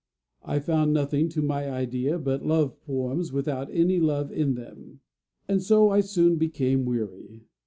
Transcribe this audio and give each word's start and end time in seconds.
I 0.43 0.57
found 0.57 0.93
nothing, 0.93 1.29
to 1.29 1.43
my 1.43 1.69
idea, 1.69 2.17
but 2.17 2.43
love 2.43 2.81
poems 2.81 3.31
without 3.31 3.69
any 3.69 3.99
love 3.99 4.31
in 4.31 4.55
them, 4.55 5.01
and 5.47 5.61
so 5.61 5.91
I 5.91 6.01
soon 6.01 6.37
became 6.37 6.85
weary. 6.85 7.45